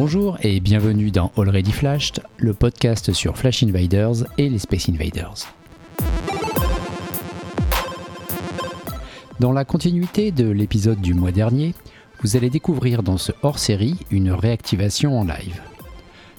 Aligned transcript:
Bonjour 0.00 0.38
et 0.42 0.60
bienvenue 0.60 1.10
dans 1.10 1.32
Already 1.36 1.72
Flashed, 1.72 2.22
le 2.36 2.54
podcast 2.54 3.12
sur 3.12 3.36
Flash 3.36 3.64
Invaders 3.64 4.26
et 4.38 4.48
les 4.48 4.60
Space 4.60 4.88
Invaders. 4.88 5.52
Dans 9.40 9.50
la 9.50 9.64
continuité 9.64 10.30
de 10.30 10.48
l'épisode 10.48 11.00
du 11.00 11.14
mois 11.14 11.32
dernier, 11.32 11.74
vous 12.22 12.36
allez 12.36 12.48
découvrir 12.48 13.02
dans 13.02 13.16
ce 13.16 13.32
hors-série 13.42 13.96
une 14.12 14.30
réactivation 14.30 15.18
en 15.18 15.24
live. 15.24 15.60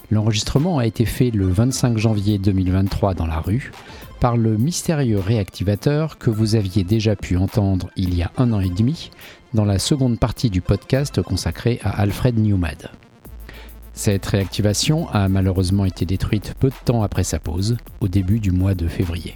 L'enregistrement 0.09 0.77
a 0.77 0.85
été 0.85 1.03
fait 1.03 1.29
le 1.29 1.49
25 1.49 1.97
janvier 1.97 2.37
2023 2.37 3.13
dans 3.13 3.27
la 3.27 3.41
rue 3.41 3.73
par 4.21 4.37
le 4.37 4.55
mystérieux 4.55 5.19
réactivateur 5.19 6.17
que 6.17 6.29
vous 6.29 6.55
aviez 6.55 6.85
déjà 6.85 7.17
pu 7.17 7.35
entendre 7.35 7.89
il 7.97 8.15
y 8.15 8.23
a 8.23 8.31
un 8.37 8.53
an 8.53 8.61
et 8.61 8.69
demi 8.69 9.11
dans 9.53 9.65
la 9.65 9.79
seconde 9.79 10.17
partie 10.17 10.49
du 10.49 10.61
podcast 10.61 11.21
consacré 11.21 11.81
à 11.83 11.99
Alfred 11.99 12.39
Newmad. 12.39 12.89
Cette 13.99 14.27
réactivation 14.27 15.09
a 15.09 15.27
malheureusement 15.27 15.83
été 15.83 16.05
détruite 16.05 16.53
peu 16.57 16.69
de 16.69 16.85
temps 16.85 17.03
après 17.03 17.25
sa 17.25 17.37
pause, 17.37 17.75
au 17.99 18.07
début 18.07 18.39
du 18.39 18.49
mois 18.49 18.73
de 18.73 18.87
février. 18.87 19.35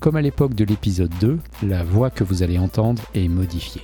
Comme 0.00 0.14
à 0.14 0.22
l'époque 0.22 0.54
de 0.54 0.64
l'épisode 0.64 1.10
2, 1.20 1.40
la 1.66 1.82
voix 1.82 2.10
que 2.10 2.22
vous 2.22 2.44
allez 2.44 2.60
entendre 2.60 3.02
est 3.12 3.26
modifiée. 3.26 3.82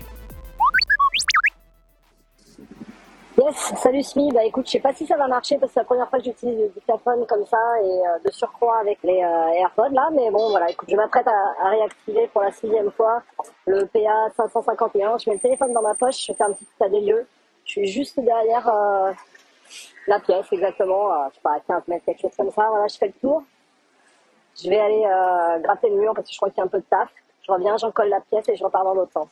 Yes, 3.39 3.75
salut 3.83 4.05
Smi. 4.05 4.31
Bah 4.33 4.45
écoute, 4.45 4.67
je 4.67 4.71
sais 4.71 4.79
pas 4.79 4.95
si 4.95 5.05
ça 5.05 5.17
va 5.17 5.27
marcher 5.27 5.59
parce 5.59 5.73
que 5.73 5.75
c'est 5.75 5.81
la 5.81 5.85
première 5.85 6.09
fois 6.09 6.21
que 6.21 6.27
j'utilise 6.27 6.57
le 6.57 6.69
dictaphone 6.69 7.27
comme 7.27 7.45
ça 7.45 7.59
et 7.83 7.87
euh, 7.87 8.19
de 8.25 8.31
surcroît 8.31 8.79
avec 8.79 8.99
les 9.03 9.21
euh, 9.21 9.63
AirPods 9.63 9.93
là. 9.93 10.11
Mais 10.15 10.31
bon, 10.31 10.51
voilà, 10.51 10.71
écoute, 10.71 10.89
je 10.89 10.95
m'apprête 10.95 11.27
à, 11.27 11.67
à, 11.67 11.71
réactiver 11.71 12.29
pour 12.33 12.43
la 12.43 12.53
sixième 12.53 12.93
fois 12.93 13.25
le 13.67 13.85
PA 13.87 14.31
551. 14.37 15.19
Je 15.19 15.29
mets 15.29 15.35
le 15.35 15.43
téléphone 15.43 15.73
dans 15.73 15.83
ma 15.83 15.95
poche, 15.95 16.25
je 16.25 16.33
fais 16.33 16.45
un 16.45 16.53
petit 16.53 16.69
état 16.77 16.89
des 16.89 17.01
lieux. 17.01 17.27
Je 17.65 17.73
suis 17.73 17.87
juste 17.87 18.19
derrière 18.19 18.69
euh, 18.69 19.13
la 20.07 20.21
pièce, 20.21 20.47
exactement, 20.53 21.29
je 21.29 21.35
sais 21.35 21.41
pas, 21.43 21.55
à 21.55 21.61
15 21.61 21.89
mètres, 21.89 22.05
quelque 22.05 22.21
chose 22.21 22.37
comme 22.37 22.51
ça. 22.51 22.69
Voilà, 22.69 22.87
je 22.89 22.97
fais 22.97 23.07
le 23.07 23.13
tour. 23.15 23.43
Je 24.63 24.69
vais 24.69 24.79
aller 24.79 25.05
gratter 25.63 25.89
le 25.91 25.97
mur 25.97 26.13
parce 26.15 26.27
que 26.27 26.33
je 26.33 26.39
crois 26.39 26.51
qu'il 26.51 26.59
y 26.59 26.61
a 26.61 26.65
un 26.65 26.69
peu 26.69 26.79
de 26.79 26.85
taf. 26.85 27.09
Je 27.43 27.53
reviens, 27.53 27.77
j'en 27.77 27.91
colle 27.91 28.09
la 28.09 28.21
pièce 28.21 28.49
et 28.49 28.57
je 28.57 28.65
repars 28.65 28.85
dans 28.85 28.95
l'autre 28.95 29.13
sens. 29.13 29.29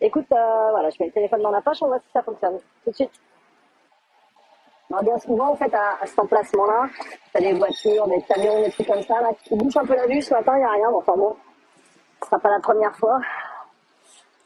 Écoute, 0.00 0.26
voilà, 0.28 0.90
je 0.90 0.96
mets 1.00 1.06
le 1.06 1.12
téléphone 1.12 1.42
dans 1.42 1.50
la 1.50 1.60
poche, 1.60 1.78
on 1.82 1.86
voit 1.86 1.98
si 1.98 2.12
ça 2.12 2.22
fonctionne. 2.22 2.58
Tout 2.84 2.90
de 2.90 2.94
suite. 2.94 3.10
Alors 4.92 5.04
bien 5.04 5.18
souvent, 5.18 5.52
en 5.52 5.56
fait, 5.56 5.72
à, 5.72 6.04
cet 6.04 6.18
emplacement-là, 6.18 6.86
t'as 7.32 7.40
des 7.40 7.54
voitures, 7.54 8.06
des 8.08 8.20
camions, 8.22 8.62
des 8.62 8.70
trucs 8.70 8.86
comme 8.86 9.02
ça, 9.02 9.22
là, 9.22 9.30
qui 9.42 9.54
bouchent 9.54 9.78
un 9.78 9.86
peu 9.86 9.96
la 9.96 10.06
vue. 10.06 10.20
Ce 10.20 10.34
matin, 10.34 10.54
il 10.54 10.58
n'y 10.58 10.64
a 10.64 10.70
rien. 10.70 10.90
Bon, 10.90 10.98
enfin 10.98 11.14
bon, 11.16 11.34
ce 12.20 12.26
sera 12.26 12.38
pas 12.38 12.50
la 12.50 12.60
première 12.60 12.94
fois. 12.96 13.18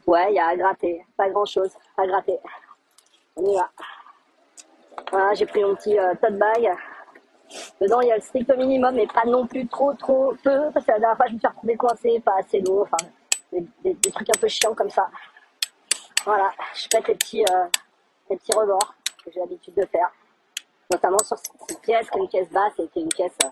Ouais, 0.07 0.27
il 0.31 0.37
y 0.37 0.39
a 0.39 0.47
à 0.47 0.57
gratter. 0.57 1.05
Pas 1.17 1.29
grand-chose 1.31 1.73
à 1.97 2.07
gratter. 2.07 2.39
On 3.37 3.45
y 3.45 3.57
va. 3.57 3.69
Voilà, 5.11 5.35
j'ai 5.35 5.47
pris 5.47 5.63
mon 5.63 5.75
petit 5.75 5.99
euh, 5.99 6.15
tote 6.21 6.39
bag. 6.39 6.71
Dedans, 7.81 8.01
il 8.01 8.09
y 8.09 8.13
a 8.13 8.17
le 8.17 8.23
strict 8.23 8.51
minimum, 8.57 8.95
mais 8.95 9.07
pas 9.07 9.25
non 9.25 9.47
plus 9.47 9.67
trop, 9.69 9.95
trop 9.95 10.35
peu. 10.43 10.71
Parce 10.73 10.85
que 10.85 10.93
la 10.93 10.99
dernière 10.99 11.17
fois, 11.17 11.27
je 11.29 11.35
me 11.35 11.39
suis 11.39 11.49
retrouvée 11.49 11.77
coincée, 11.77 12.21
pas 12.25 12.39
assez 12.39 12.61
lourd. 12.61 12.89
Enfin, 12.91 13.09
des, 13.53 14.11
trucs 14.13 14.29
un 14.29 14.41
peu 14.41 14.49
chiants 14.49 14.75
comme 14.75 14.91
ça. 14.91 15.09
Voilà, 16.25 16.51
je 16.75 16.89
pète 16.89 17.07
les 17.09 17.15
petits, 17.15 17.45
euh, 17.45 17.67
les 18.31 18.37
petits 18.37 18.53
rebords 18.57 18.95
que 19.25 19.31
j'ai 19.33 19.41
l'habitude 19.41 19.75
de 19.75 19.87
faire 19.87 20.11
notamment 20.91 21.19
sur 21.25 21.37
cette 21.69 21.81
pièce, 21.81 22.09
qui 22.11 22.19
est 22.19 22.21
une 22.21 22.29
pièce 22.29 22.51
basse 22.51 22.73
et 22.79 22.89
qui 22.89 22.99
est 23.01 23.03
une 23.03 23.09
pièce 23.09 23.37
euh, 23.45 23.49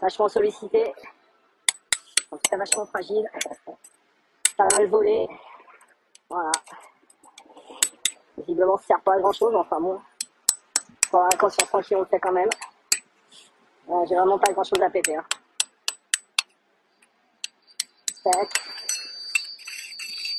vachement 0.00 0.28
sollicitée, 0.28 0.92
en 2.30 2.36
tout 2.36 2.50
cas 2.50 2.56
vachement 2.56 2.86
fragile. 2.86 3.28
Ça 4.56 4.66
va 4.70 4.80
le 4.80 4.88
voler. 4.88 5.28
Voilà. 6.28 6.50
Visiblement, 8.38 8.76
ça 8.78 8.84
sert 8.84 9.00
pas 9.00 9.14
à 9.14 9.18
grand 9.18 9.32
chose, 9.32 9.54
enfin 9.54 9.80
bon. 9.80 10.00
Pour 11.14 11.22
la 11.22 11.38
conscience 11.38 11.68
tranquille, 11.68 11.96
on 11.96 12.00
le 12.00 12.06
fait 12.06 12.18
quand 12.18 12.32
même. 12.32 12.48
Euh, 13.88 14.04
J'ai 14.08 14.16
vraiment 14.16 14.36
pas 14.36 14.52
grand 14.52 14.64
chose 14.64 14.82
à 14.82 14.90
péter. 14.90 15.14
Hein. 15.14 15.24
Tac. 18.24 18.48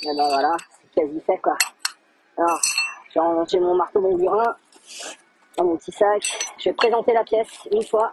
Et 0.02 0.08
ben 0.08 0.28
voilà, 0.28 0.58
c'est 0.81 1.02
quasi 1.02 1.22
fait 1.22 1.38
quoi. 1.38 1.56
Alors, 2.38 2.59
j'ai 3.47 3.59
mon 3.62 3.75
marteau 3.75 4.02
mon 4.02 4.18
burin 4.18 4.53
dans 5.56 5.64
mon 5.64 5.78
petit 5.78 5.94
sac. 5.94 6.53
Je 6.58 6.68
vais 6.68 6.74
présenter 6.74 7.14
la 7.14 7.24
pièce 7.24 7.69
une 7.72 7.85
fois. 7.85 8.12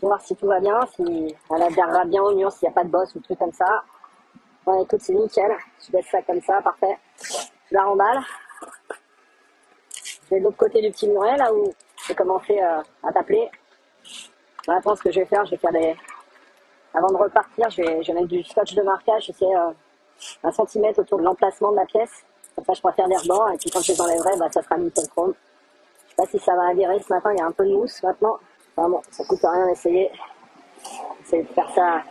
Pour 0.00 0.10
voir 0.10 0.20
si 0.20 0.36
tout 0.36 0.48
va 0.48 0.60
bien, 0.60 0.78
si 0.94 1.34
elle 1.48 1.62
adhérera 1.62 2.04
bien 2.04 2.20
au 2.20 2.34
mur, 2.34 2.52
s'il 2.52 2.68
n'y 2.68 2.74
a 2.74 2.74
pas 2.74 2.84
de 2.84 2.90
bosse 2.90 3.14
ou 3.14 3.20
truc 3.20 3.38
comme 3.38 3.54
ça. 3.54 3.84
Bon, 4.66 4.84
écoute, 4.84 5.00
c'est 5.00 5.14
nickel. 5.14 5.56
Je 5.80 5.92
laisse 5.92 6.10
ça 6.10 6.20
comme 6.20 6.42
ça, 6.42 6.60
parfait. 6.60 6.98
Je 7.22 7.74
la 7.74 7.84
remballe. 7.84 8.22
Je 10.32 10.38
de 10.38 10.44
l'autre 10.44 10.56
côté 10.56 10.80
du 10.80 10.90
petit 10.90 11.06
muret, 11.08 11.36
là 11.36 11.52
où 11.52 11.70
j'ai 12.06 12.14
commencé 12.14 12.58
euh, 12.58 12.80
à 13.02 13.12
t'appeler. 13.12 13.50
Maintenant, 14.66 14.96
ce 14.96 15.02
que 15.02 15.12
je 15.12 15.20
vais 15.20 15.26
faire, 15.26 15.44
je 15.44 15.50
vais 15.50 15.56
faire 15.58 15.72
des... 15.72 15.94
Avant 16.94 17.08
de 17.08 17.16
repartir, 17.16 17.68
je 17.68 17.82
vais, 17.82 18.02
je 18.02 18.12
mettre 18.12 18.28
du 18.28 18.42
scotch 18.42 18.74
de 18.74 18.82
marquage, 18.82 19.26
je 19.26 19.32
sais, 19.32 19.44
euh, 19.44 19.70
un 20.42 20.50
centimètre 20.50 21.00
autour 21.00 21.18
de 21.18 21.24
l'emplacement 21.24 21.70
de 21.72 21.76
la 21.76 21.84
pièce. 21.84 22.24
Comme 22.54 22.64
ça, 22.64 22.72
je 22.72 22.80
pourrais 22.80 22.94
faire 22.94 23.08
des 23.08 23.16
rebords, 23.16 23.50
et 23.50 23.58
puis 23.58 23.70
quand 23.70 23.82
je 23.82 23.92
les 23.92 24.00
enlèverai, 24.00 24.36
bah, 24.38 24.48
ça 24.50 24.62
sera 24.62 24.78
nickel 24.78 25.06
chrome. 25.08 25.34
Je 26.04 26.10
sais 26.10 26.16
pas 26.16 26.26
si 26.26 26.38
ça 26.38 26.54
va 26.54 26.68
adhérer 26.68 26.98
ce 27.00 27.12
matin, 27.12 27.32
il 27.32 27.38
y 27.38 27.42
a 27.42 27.46
un 27.46 27.52
peu 27.52 27.66
de 27.66 27.74
mousse 27.74 28.02
maintenant. 28.02 28.38
Enfin 28.74 28.88
bon, 28.88 29.02
ça 29.10 29.24
coûte 29.24 29.40
rien 29.42 29.66
d'essayer. 29.66 30.10
Essayer 31.22 31.42
de 31.42 31.48
faire 31.48 31.70
ça 31.74 32.02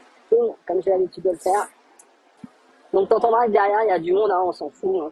comme 0.68 0.82
j'ai 0.82 0.92
l'habitude 0.92 1.24
de 1.24 1.32
le 1.32 1.38
faire. 1.38 1.68
Donc 2.94 3.10
t'entendras 3.10 3.46
que 3.46 3.52
derrière, 3.52 3.84
il 3.84 3.90
y 3.90 3.92
a 3.92 4.00
du 4.00 4.14
monde, 4.14 4.32
hein, 4.32 4.42
on 4.44 4.52
s'en 4.52 4.70
fout. 4.70 4.96
Hein. 5.02 5.12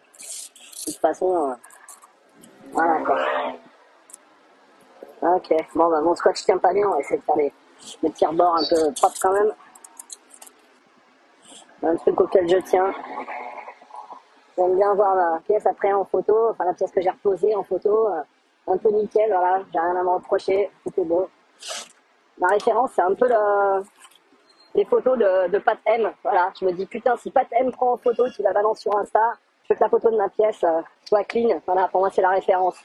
De 0.87 0.91
toute 0.91 1.01
façon, 1.01 1.49
euh, 1.49 1.53
voilà 2.71 2.99
quoi. 3.05 3.17
Ok, 5.21 5.53
bon 5.75 5.89
bah 5.89 6.01
mon 6.01 6.15
scotch 6.15 6.43
tient 6.43 6.57
pas 6.57 6.73
bien, 6.73 6.87
on 6.87 6.93
va 6.93 6.99
essayer 6.99 7.19
de 7.19 7.23
faire 7.23 7.35
des 7.35 7.53
petits 8.01 8.25
rebords 8.25 8.55
un 8.55 8.63
peu 8.69 8.93
propres 8.93 9.17
quand 9.21 9.33
même. 9.33 9.51
Un 11.83 11.95
truc 11.95 12.19
auquel 12.21 12.47
je 12.47 12.57
tiens. 12.57 12.93
J'aime 14.57 14.75
bien 14.75 14.93
voir 14.93 15.15
la 15.15 15.39
pièce 15.45 15.65
après 15.65 15.93
en 15.93 16.03
photo, 16.03 16.49
enfin 16.49 16.65
la 16.65 16.73
pièce 16.73 16.91
que 16.91 17.01
j'ai 17.01 17.09
reposée 17.09 17.55
en 17.55 17.63
photo, 17.63 18.09
euh, 18.09 18.21
un 18.67 18.77
peu 18.77 18.89
nickel, 18.89 19.29
voilà, 19.29 19.61
j'ai 19.73 19.79
rien 19.79 19.95
à 19.95 20.03
me 20.03 20.09
reprocher, 20.09 20.69
est 20.85 21.01
bon. 21.05 21.29
Ma 22.37 22.47
référence, 22.47 22.91
c'est 22.93 23.01
un 23.01 23.13
peu 23.13 23.27
le, 23.29 23.83
les 24.75 24.83
photos 24.83 25.17
de, 25.17 25.47
de 25.47 25.59
Pat 25.59 25.77
M, 25.85 26.11
voilà, 26.23 26.51
je 26.59 26.65
me 26.65 26.73
dis 26.73 26.85
putain, 26.85 27.15
si 27.15 27.31
Pat 27.31 27.47
M 27.51 27.71
prend 27.71 27.93
en 27.93 27.97
photo, 27.97 28.29
tu 28.29 28.41
la 28.41 28.51
balances 28.51 28.79
sur 28.79 28.97
Insta, 28.97 29.33
je 29.33 29.48
veux 29.69 29.75
que 29.75 29.83
la 29.83 29.89
photo 29.89 30.09
de 30.09 30.17
ma 30.17 30.29
pièce 30.29 30.63
euh, 30.63 30.81
soit 31.05 31.23
clean, 31.25 31.61
voilà, 31.65 31.87
pour 31.87 32.01
moi 32.01 32.09
c'est 32.11 32.21
la 32.21 32.31
référence. 32.31 32.75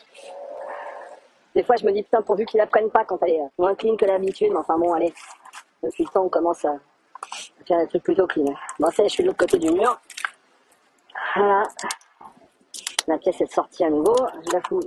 Des 1.55 1.63
fois, 1.63 1.77
je 1.77 1.87
me 1.87 1.93
dis 1.93 2.03
putain, 2.03 2.21
pourvu 2.21 2.45
qu'ils 2.47 2.59
la 2.59 2.67
prennent 2.67 2.91
pas 2.91 3.05
quand 3.05 3.19
elle 3.23 3.31
est 3.31 3.43
moins 3.59 3.75
clean 3.75 3.97
que 3.97 4.05
d'habitude, 4.05 4.51
mais 4.51 4.59
enfin 4.59 4.77
bon, 4.77 4.93
allez, 4.93 5.15
depuis 5.83 6.05
le 6.05 6.11
temps, 6.11 6.25
on 6.25 6.29
commence 6.29 6.65
à 6.65 6.75
faire 7.67 7.79
des 7.79 7.87
trucs 7.87 8.03
plutôt 8.03 8.27
clean. 8.27 8.53
Bon, 8.79 8.91
ça, 8.91 9.05
je 9.05 9.09
suis 9.09 9.23
de 9.23 9.29
l'autre 9.29 9.39
côté 9.39 9.59
du 9.59 9.71
mur. 9.71 9.99
Voilà. 11.37 11.63
La 13.07 13.19
pièce 13.19 13.41
est 13.41 13.53
sortie 13.53 13.85
à 13.85 13.91
nouveau. 13.91 14.17
Je 14.47 14.53
la 14.53 14.61
fous 14.63 14.81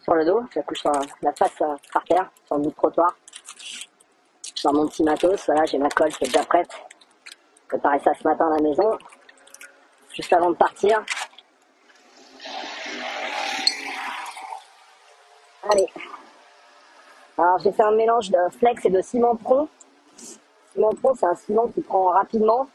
sur 0.00 0.14
le 0.14 0.24
dos. 0.24 0.42
Je 0.50 0.58
la 0.58 0.62
couche 0.64 0.80
sur 0.80 0.92
la 1.22 1.32
face 1.32 1.60
euh, 1.60 1.76
par 1.92 2.04
terre, 2.04 2.30
sur 2.46 2.56
le 2.56 2.62
bout 2.62 2.70
de 2.70 2.74
trottoir. 2.74 3.14
Je 4.56 4.68
mon 4.68 4.86
petit 4.86 5.02
matos. 5.04 5.46
Voilà, 5.46 5.64
j'ai 5.66 5.78
ma 5.78 5.90
colle 5.90 6.12
qui 6.12 6.24
est 6.24 6.28
déjà 6.28 6.44
prête. 6.44 6.70
J'ai 6.72 7.68
préparé 7.68 7.98
ça 8.00 8.12
ce 8.14 8.26
matin 8.26 8.46
à 8.46 8.56
la 8.56 8.62
maison. 8.62 8.98
Juste 10.14 10.32
avant 10.32 10.50
de 10.50 10.56
partir. 10.56 11.04
Allez. 15.70 15.86
Alors 17.38 17.58
j'ai 17.58 17.72
fait 17.72 17.82
un 17.82 17.92
mélange 17.92 18.30
de 18.30 18.38
flex 18.58 18.84
et 18.84 18.90
de 18.90 19.00
ciment 19.00 19.36
prompt. 19.36 19.68
Ciment 20.72 20.90
prompt, 20.90 21.14
c'est 21.14 21.26
un 21.26 21.34
ciment 21.34 21.68
qui 21.68 21.80
prend 21.80 22.10
rapidement. 22.10 22.68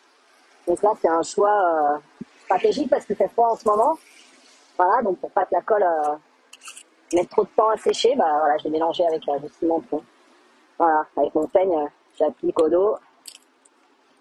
Donc 0.68 0.82
là, 0.82 0.92
c'est 1.02 1.10
un 1.10 1.24
choix 1.24 1.50
euh, 1.50 1.98
stratégique 2.44 2.90
parce 2.90 3.06
qu'il 3.06 3.16
fait 3.16 3.30
froid 3.30 3.50
en 3.50 3.56
ce 3.56 3.68
moment. 3.68 3.98
Voilà, 4.78 5.02
donc 5.02 5.20
pour 5.20 5.32
pas 5.32 5.46
que 5.46 5.54
la 5.54 5.62
colle 5.62 5.84
euh, 5.84 6.16
mette 7.14 7.30
trop 7.30 7.44
de 7.44 7.50
temps 7.56 7.70
à 7.70 7.78
sécher, 7.78 8.16
bah 8.16 8.26
voilà, 8.40 8.58
je 8.58 8.66
l'ai 8.66 8.70
mélangé 8.72 9.06
avec 9.06 9.28
euh, 9.28 9.40
du 9.40 9.50
ciment 9.54 9.82
fond. 9.90 10.04
Voilà, 10.78 11.06
avec 11.16 11.34
mon 11.34 11.48
peigne, 11.48 11.74
euh, 11.74 11.88
j'applique 12.18 12.60
au 12.60 12.70
dos. 12.70 12.98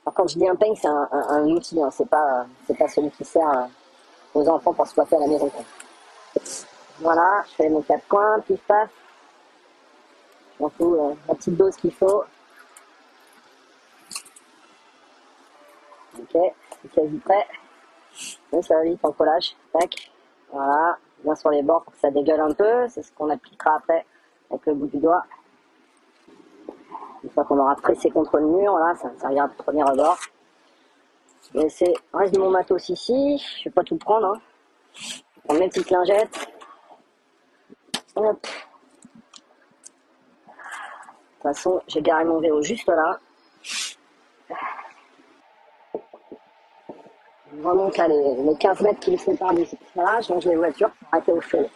Alors 0.07 0.15
quand 0.15 0.29
je 0.29 0.39
dis 0.39 0.49
un 0.49 0.55
peigne, 0.55 0.77
c'est 0.77 0.87
un, 0.87 1.49
outil, 1.49 1.83
hein, 1.83 1.91
c'est 1.91 2.09
pas 2.09 2.47
pas 2.79 2.89
celui 2.89 3.11
qui 3.11 3.25
sert 3.25 3.69
aux 4.35 4.49
enfants 4.49 4.73
pour 4.73 4.87
se 4.87 4.95
coiffer 4.95 5.17
à 5.17 5.21
la 5.21 5.27
maison. 5.27 5.51
Voilà, 7.01 7.45
je 7.49 7.55
fais 7.57 7.69
mon 7.69 7.83
quatre 7.83 8.07
coins, 8.07 8.39
pif 8.47 8.61
paf. 8.69 8.89
Je 10.61 10.67
fous 10.79 11.17
la 11.27 11.35
petite 11.35 11.57
dose 11.57 11.75
qu'il 11.77 11.93
faut. 11.93 12.23
Ok, 16.19 16.31
c'est 16.83 16.93
quasi 16.95 17.19
prêt. 17.19 17.47
Ça 18.63 18.75
va 18.77 18.85
vite 18.85 19.01
en 19.03 19.11
collage. 19.11 19.57
Tac. 19.73 20.13
Voilà. 20.53 20.99
Bien 21.25 21.35
sur 21.35 21.51
les 21.51 21.63
bords 21.63 21.83
pour 21.83 21.93
que 21.93 21.99
ça 21.99 22.11
dégueule 22.11 22.41
un 22.41 22.53
peu. 22.53 22.89
C'est 22.89 23.03
ce 23.03 23.13
qu'on 23.13 23.29
appliquera 23.29 23.77
après 23.77 24.07
avec 24.51 24.65
le 24.67 24.75
bout 24.75 24.87
du 24.87 24.99
doigt. 24.99 25.25
Une 27.27 27.33
fois 27.33 27.45
qu'on 27.45 27.59
aura 27.59 27.75
pressé 27.75 28.09
contre 28.09 28.39
le 28.39 28.47
mur, 28.47 28.79
là, 28.79 28.95
ça 28.95 29.11
servira 29.19 29.49
de 29.49 29.55
premier 29.55 29.83
rebord. 29.83 30.17
Je 31.43 31.59
vais 31.59 31.65
laisser 31.65 31.93
le 32.13 32.19
reste 32.19 32.33
de 32.35 32.39
mon 32.39 32.51
matos 32.51 32.89
ici. 32.89 33.45
Je 33.59 33.65
vais 33.65 33.73
pas 33.73 33.83
tout 33.83 33.97
prendre. 33.97 34.29
Hein. 34.29 34.41
Je 34.95 35.53
vais 35.53 35.59
mes 35.59 35.69
petites 35.69 35.91
lingettes. 35.91 36.49
Hop. 38.15 38.41
De 38.41 38.49
toute 41.33 41.43
façon, 41.43 41.83
j'ai 41.89 42.01
garé 42.01 42.25
mon 42.25 42.39
vélo 42.39 42.63
juste 42.63 42.87
là. 42.87 43.19
Je 47.53 47.61
remonte 47.61 47.99
à 47.99 48.07
les, 48.07 48.37
les 48.37 48.57
15 48.57 48.83
mètres 48.83 49.01
qui 49.01 49.11
me 49.11 49.17
séparent 49.17 49.53
du 49.53 49.67
garage, 49.97 50.29
donc 50.29 50.45
les 50.45 50.55
voitures 50.55 50.91
pour 50.91 51.09
arrêter 51.11 51.33
au 51.33 51.41
feu. 51.41 51.67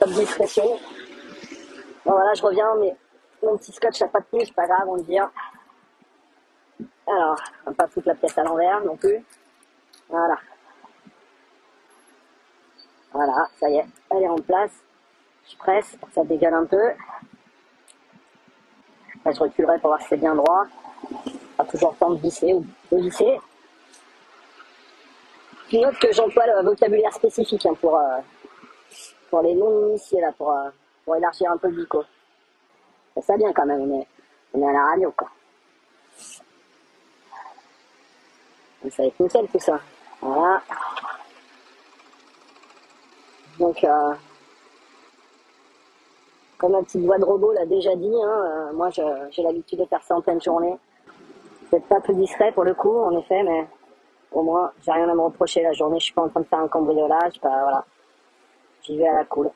Top 0.00 0.10
discrétion. 0.10 0.80
Bon 2.04 2.12
voilà, 2.12 2.34
je 2.34 2.42
reviens, 2.42 2.74
mais 2.80 2.96
mon 3.44 3.56
petit 3.56 3.72
scotch 3.72 4.00
n'a 4.00 4.08
pas 4.08 4.20
c'est 4.32 4.54
pas 4.54 4.66
grave, 4.66 4.88
on 4.88 4.96
le 4.96 5.02
dire. 5.02 5.30
Alors, 7.06 7.36
on 7.66 7.70
va 7.70 7.76
pas 7.76 7.86
foutre 7.88 8.08
la 8.08 8.14
pièce 8.14 8.36
à 8.38 8.42
l'envers 8.42 8.82
non 8.84 8.96
plus. 8.96 9.24
Voilà. 10.08 10.38
Voilà, 13.12 13.46
ça 13.60 13.68
y 13.68 13.76
est, 13.76 13.86
elle 14.10 14.22
est 14.22 14.28
en 14.28 14.36
place. 14.36 14.72
Je 15.48 15.56
presse, 15.56 15.96
ça 16.12 16.24
dégueule 16.24 16.54
un 16.54 16.64
peu. 16.64 16.92
Je 19.26 19.40
reculerai 19.40 19.78
pour 19.78 19.90
voir 19.90 20.00
si 20.02 20.08
c'est 20.08 20.16
bien 20.16 20.34
droit. 20.34 20.66
Pas 21.56 21.64
toujours 21.64 21.92
le 21.92 21.96
temps 21.98 22.10
de 22.10 22.20
visser 22.20 22.52
ou 22.52 22.64
de 22.90 22.96
visser. 22.96 23.38
Puis 25.68 25.80
note 25.80 25.98
que 25.98 26.12
j'emploie 26.12 26.46
le 26.46 26.62
vocabulaire 26.62 27.12
spécifique 27.12 27.64
hein, 27.66 27.74
pour, 27.80 27.96
euh, 27.96 28.18
pour 29.30 29.42
les 29.42 29.54
non-initiés, 29.54 30.20
là, 30.20 30.32
pour, 30.32 30.50
euh, 30.50 30.70
pour 31.04 31.16
élargir 31.16 31.50
un 31.50 31.56
peu 31.56 31.68
le 31.68 31.76
bico. 31.76 32.04
Bien 33.16 33.52
quand 33.52 33.66
même, 33.66 33.80
on 33.80 34.00
est, 34.00 34.06
on 34.52 34.62
est 34.62 34.68
à 34.68 34.72
la 34.72 34.84
radio, 34.86 35.12
quoi. 35.16 35.28
Ça 38.90 39.02
va 39.02 39.08
être 39.08 39.20
nickel 39.20 39.48
tout 39.48 39.58
ça. 39.58 39.80
Voilà. 40.20 40.62
Donc, 43.58 43.86
comme 46.58 46.72
ma 46.72 46.82
petite 46.82 47.04
voix 47.04 47.18
de 47.18 47.24
robot 47.24 47.52
l'a 47.52 47.66
déjà 47.66 47.94
dit, 47.96 48.12
hein, 48.22 48.72
moi 48.74 48.90
j'ai 48.90 49.42
l'habitude 49.42 49.80
de 49.80 49.86
faire 49.86 50.02
ça 50.02 50.16
en 50.16 50.20
pleine 50.20 50.40
journée. 50.40 50.76
Peut-être 51.70 51.86
pas 51.86 52.00
plus 52.00 52.14
discret 52.14 52.52
pour 52.52 52.64
le 52.64 52.74
coup, 52.74 52.96
en 52.96 53.18
effet, 53.18 53.42
mais 53.42 53.66
au 54.32 54.42
moins 54.42 54.72
j'ai 54.82 54.92
rien 54.92 55.08
à 55.08 55.14
me 55.14 55.22
reprocher 55.22 55.62
la 55.62 55.72
journée. 55.72 55.98
Je 55.98 56.06
suis 56.06 56.14
pas 56.14 56.22
en 56.22 56.28
train 56.28 56.40
de 56.40 56.46
faire 56.46 56.60
un 56.60 56.68
cambriolage, 56.68 57.40
bah, 57.42 57.62
voilà. 57.62 57.84
J'y 58.82 58.98
vais 58.98 59.08
à 59.08 59.14
la 59.14 59.24
cool. 59.24 59.50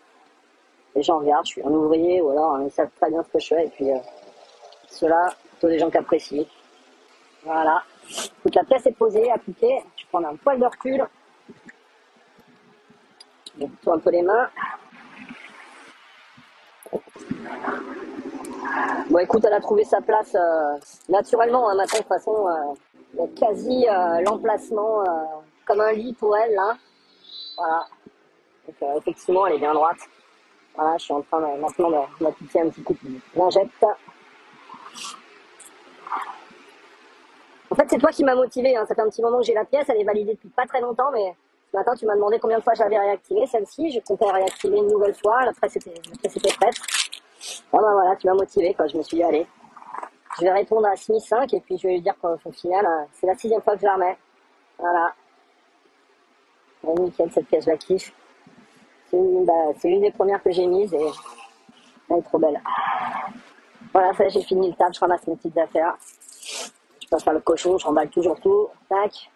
Les 0.94 1.02
gens 1.02 1.18
regardent, 1.18 1.46
je 1.46 1.52
suis 1.52 1.62
un 1.62 1.70
ouvrier 1.70 2.20
ou 2.20 2.30
alors 2.30 2.54
hein, 2.54 2.64
ils 2.64 2.70
savent 2.70 2.90
très 3.00 3.10
bien 3.10 3.22
ce 3.22 3.28
que 3.28 3.38
je 3.38 3.46
fais 3.48 3.66
et 3.66 3.68
puis 3.68 3.90
euh, 3.90 3.98
ceux-là, 4.88 5.28
plutôt 5.52 5.68
des 5.68 5.78
gens 5.78 5.90
qui 5.90 5.98
apprécient. 5.98 6.46
Voilà. 7.44 7.82
La 8.54 8.64
pièce 8.64 8.86
est 8.86 8.92
posée, 8.92 9.30
appliquée. 9.30 9.82
Je 9.96 10.04
prends 10.10 10.24
un 10.24 10.36
poil 10.36 10.58
de 10.58 10.64
recul. 10.64 11.06
Je 13.54 13.64
nettoie 13.64 13.94
un 13.94 13.98
peu 13.98 14.10
les 14.10 14.22
mains. 14.22 14.48
Bon, 19.10 19.18
écoute, 19.18 19.44
elle 19.44 19.52
a 19.54 19.60
trouvé 19.60 19.84
sa 19.84 20.00
place 20.00 20.34
euh, 20.34 20.76
naturellement. 21.08 21.70
Hein, 21.70 21.74
maintenant, 21.74 21.98
de 21.98 22.02
toute 22.02 22.08
façon, 22.08 22.48
euh, 22.48 22.74
il 23.14 23.20
y 23.20 23.22
a 23.22 23.28
quasi 23.28 23.88
euh, 23.88 24.20
l'emplacement 24.22 25.00
euh, 25.02 25.04
comme 25.64 25.80
un 25.80 25.92
lit 25.92 26.12
pour 26.14 26.36
elle, 26.36 26.54
là. 26.54 26.76
Voilà. 27.56 27.86
Donc, 28.66 28.76
euh, 28.82 28.98
effectivement, 28.98 29.46
elle 29.46 29.54
est 29.54 29.58
bien 29.58 29.74
droite. 29.74 29.98
Voilà, 30.78 30.96
je 30.96 31.02
suis 31.02 31.12
en 31.12 31.22
train 31.22 31.40
de, 31.40 31.60
maintenant 31.60 32.06
un 32.20 32.30
petit 32.30 32.82
coup 32.84 32.96
de 33.02 33.18
lingette. 33.34 33.68
En 37.68 37.74
fait, 37.74 37.86
c'est 37.90 37.98
toi 37.98 38.10
qui 38.12 38.22
m'as 38.22 38.36
motivé. 38.36 38.76
Hein. 38.76 38.86
Ça 38.86 38.94
fait 38.94 39.00
un 39.00 39.08
petit 39.08 39.20
moment 39.20 39.38
que 39.38 39.44
j'ai 39.44 39.54
la 39.54 39.64
pièce. 39.64 39.88
Elle 39.88 40.00
est 40.00 40.04
validée 40.04 40.34
depuis 40.34 40.50
pas 40.50 40.66
très 40.66 40.80
longtemps, 40.80 41.10
mais 41.12 41.34
ce 41.72 41.76
matin, 41.76 41.94
tu 41.96 42.06
m'as 42.06 42.14
demandé 42.14 42.38
combien 42.38 42.58
de 42.58 42.62
fois 42.62 42.74
j'avais 42.74 42.96
réactivé 42.96 43.44
celle-ci. 43.46 43.90
Je 43.90 43.98
comptais 44.06 44.30
réactiver 44.30 44.78
une 44.78 44.86
nouvelle 44.86 45.16
fois. 45.16 45.44
La 45.44 45.52
presse 45.52 45.74
était, 45.74 45.94
la 45.94 46.16
presse 46.16 46.36
était 46.36 46.54
prête. 46.54 46.76
Bon, 47.72 47.78
ben 47.78 47.92
voilà, 47.94 48.14
tu 48.14 48.28
m'as 48.28 48.34
motivé. 48.34 48.72
Quoi. 48.72 48.86
Je 48.86 48.98
me 48.98 49.02
suis 49.02 49.16
dit, 49.16 49.24
allez, 49.24 49.48
je 50.38 50.44
vais 50.44 50.52
répondre 50.52 50.86
à 50.86 50.94
Smith 50.94 51.24
5 51.24 51.52
et 51.54 51.60
puis 51.60 51.76
je 51.76 51.88
vais 51.88 51.94
lui 51.94 52.02
dire 52.02 52.14
qu'au 52.22 52.52
final, 52.52 52.86
euh, 52.86 53.04
c'est 53.14 53.26
la 53.26 53.34
sixième 53.34 53.62
fois 53.62 53.74
que 53.74 53.80
je 53.80 53.86
la 53.86 53.94
remets. 53.94 54.16
Voilà. 54.78 55.12
Nickel, 56.84 57.32
cette 57.32 57.48
pièce, 57.48 57.64
je 57.64 57.70
la 57.70 57.76
kiffe. 57.76 58.12
Bah, 59.12 59.52
c'est 59.78 59.88
une 59.88 60.02
des 60.02 60.10
premières 60.10 60.42
que 60.42 60.50
j'ai 60.50 60.66
mises 60.66 60.92
et 60.92 61.00
elle 62.10 62.16
est 62.18 62.22
trop 62.22 62.38
belle. 62.38 62.60
Voilà, 63.92 64.12
ça, 64.14 64.28
j'ai 64.28 64.42
fini 64.42 64.68
le 64.70 64.76
table. 64.76 64.94
Je 64.94 65.00
ramasse 65.00 65.26
mes 65.26 65.36
petites 65.36 65.56
affaires. 65.58 65.96
Je 67.00 67.08
passe 67.08 67.22
par 67.24 67.34
le 67.34 67.40
cochon, 67.40 67.78
je 67.78 67.86
remballe 67.86 68.10
toujours 68.10 68.38
tout. 68.40 68.68
Tac. 68.88 69.30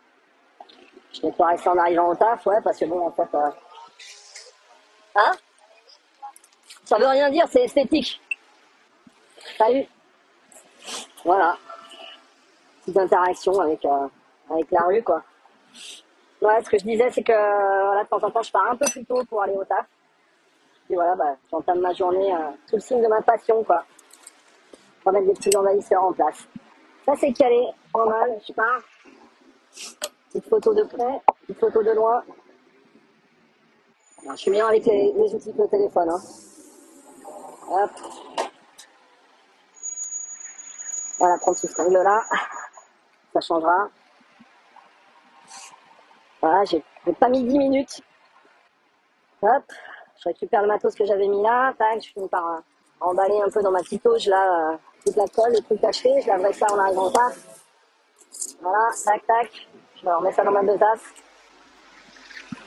Je 1.13 1.27
nettoierai 1.27 1.57
ça 1.59 1.73
en 1.73 1.79
arrivant 1.79 2.09
au 2.09 2.15
taf, 2.15 2.45
ouais, 2.47 2.61
parce 2.63 2.79
que 2.79 2.85
bon, 2.87 3.07
en 3.07 3.11
fait. 3.13 3.29
euh, 3.35 3.51
Hein? 5.15 5.33
Ça 6.85 6.99
veut 6.99 7.07
rien 7.07 7.31
dire, 7.31 7.47
c'est 7.51 7.65
esthétique. 7.65 8.21
Salut. 9.59 9.87
Voilà. 11.25 11.57
Petite 12.81 12.97
interaction 12.97 13.61
avec, 13.61 13.85
euh, 13.85 14.09
avec 14.51 14.71
la 14.71 14.83
rue, 14.85 15.03
quoi. 15.03 15.23
Ouais, 16.43 16.61
ce 16.61 16.69
que 16.69 16.77
je 16.77 16.85
disais, 16.85 17.09
c'est 17.13 17.23
que 17.23 17.33
voilà, 17.33 18.03
de 18.03 18.09
temps 18.09 18.25
en 18.25 18.31
temps, 18.33 18.43
je 18.43 18.51
pars 18.51 18.69
un 18.69 18.75
peu 18.75 18.85
plus 18.91 19.05
tôt 19.05 19.25
pour 19.29 19.43
aller 19.43 19.55
au 19.55 19.65
taf. 19.65 19.87
Et 20.91 20.95
voilà, 20.97 21.15
bah, 21.15 21.37
j'entame 21.49 21.79
ma 21.79 21.93
journée 21.93 22.35
euh, 22.35 22.51
sous 22.67 22.77
le 22.77 22.81
signe 22.81 23.01
de 23.01 23.07
ma 23.07 23.23
passion, 23.23 23.63
quoi. 23.63 23.85
Pour 25.05 25.13
mettre 25.13 25.27
des 25.29 25.35
petits 25.35 25.57
envahisseurs 25.57 26.03
en 26.03 26.13
place. 26.13 26.49
Ça, 27.07 27.13
c'est 27.17 27.33
calé, 27.33 27.65
pas 27.93 28.07
mal, 28.07 28.41
je 28.47 28.53
pars. 28.53 28.83
Petite 30.33 30.49
photo 30.49 30.75
de 30.75 30.83
près, 30.83 31.23
petite 31.43 31.61
photo 31.61 31.81
de 31.81 31.93
loin. 31.93 32.25
Je 34.29 34.37
suis 34.37 34.51
bien 34.51 34.67
avec 34.67 34.85
les, 34.85 35.13
outils 35.17 35.53
de 35.53 35.63
le 35.63 35.69
téléphone. 35.69 36.11
Hein. 36.11 36.21
Hop. 37.71 37.91
Voilà, 41.19 41.39
prendre 41.39 41.57
sous 41.57 41.69
cet 41.69 41.79
angle-là. 41.79 42.21
Ça 43.33 43.41
changera. 43.41 43.89
J'ai 46.65 46.83
pas 47.19 47.29
mis 47.29 47.43
10 47.45 47.59
minutes. 47.59 48.03
Hop. 49.43 49.65
Je 50.19 50.29
récupère 50.29 50.63
le 50.63 50.69
matos 50.69 50.95
que 50.95 51.05
j'avais 51.05 51.27
mis 51.27 51.43
là. 51.43 51.73
Tac, 51.79 52.01
je 52.03 52.09
finis 52.11 52.29
par 52.29 52.47
euh, 52.47 52.59
emballer 53.01 53.41
un 53.41 53.51
peu 53.51 53.61
dans 53.63 53.73
ma 53.73 53.81
petite 53.81 54.07
auge 54.07 54.27
là, 54.29 54.73
euh, 54.73 54.77
toute 55.05 55.17
la 55.17 55.27
colle, 55.27 55.53
les 55.53 55.63
trucs 55.63 55.83
achetés. 55.83 56.21
Je 56.23 56.29
laverai 56.29 56.53
ça 56.53 56.67
en 56.73 56.79
arrivant 56.79 57.07
au 57.07 57.11
taf. 57.11 57.37
Voilà, 58.61 58.91
tac, 59.05 59.27
tac. 59.27 59.69
Je 60.03 60.09
remets 60.09 60.33
ça 60.33 60.45
dans 60.45 60.53
ma 60.53 60.63
besace. 60.63 61.01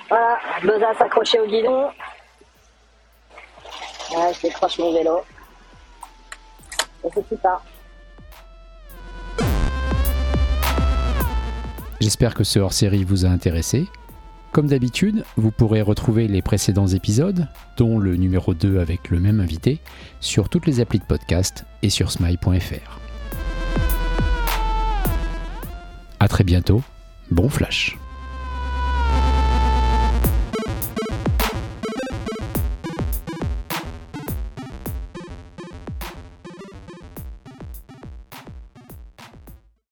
Voilà, 0.10 0.38
besace 0.64 1.02
accrochée 1.02 1.40
au 1.40 1.46
guidon. 1.48 1.90
Je 4.12 4.42
décroche 4.42 4.78
mon 4.80 4.94
vélo. 4.94 5.22
Et 7.04 7.10
c'est 7.14 7.28
tout 7.28 7.40
ça. 7.42 7.62
J'espère 12.06 12.36
que 12.36 12.44
ce 12.44 12.60
hors-série 12.60 13.04
vous 13.04 13.26
a 13.26 13.30
intéressé. 13.30 13.88
Comme 14.52 14.68
d'habitude, 14.68 15.24
vous 15.38 15.50
pourrez 15.50 15.82
retrouver 15.82 16.28
les 16.28 16.44
précédents 16.44 16.86
épisodes, 16.86 17.48
dont 17.78 17.98
le 17.98 18.16
numéro 18.16 18.54
2 18.54 18.78
avec 18.78 19.10
le 19.10 19.20
même 19.20 19.40
invité, 19.40 19.80
sur 20.20 20.48
toutes 20.48 20.68
les 20.68 20.82
applis 20.82 21.00
de 21.00 21.04
podcast 21.04 21.66
et 21.82 21.90
sur 21.90 22.12
smile.fr. 22.12 23.00
A 26.20 26.28
très 26.28 26.44
bientôt, 26.44 26.84
bon 27.32 27.50
flash 27.50 27.98